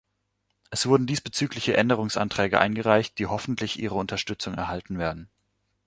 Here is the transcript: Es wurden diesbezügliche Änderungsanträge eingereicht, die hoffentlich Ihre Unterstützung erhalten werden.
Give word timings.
Es 0.71 0.87
wurden 0.87 1.05
diesbezügliche 1.05 1.77
Änderungsanträge 1.77 2.59
eingereicht, 2.59 3.19
die 3.19 3.27
hoffentlich 3.27 3.77
Ihre 3.77 3.93
Unterstützung 3.93 4.55
erhalten 4.55 4.97
werden. 4.97 5.29